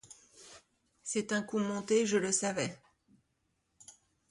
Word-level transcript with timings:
C’est 1.03 1.31
un 1.31 1.43
coup 1.43 1.59
monté, 1.59 2.07
je 2.07 2.17
le 2.17 2.31
savais. 2.31 2.75